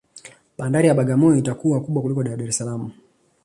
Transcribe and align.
bandari 0.57 0.87
ya 0.87 0.97
bagamoyo 0.99 1.35
itakuwa 1.37 1.81
kubwa 1.83 2.01
kuliko 2.01 2.21
ya 2.23 2.37
dar 2.39 2.49
es 2.49 2.57
salaam 2.59 2.83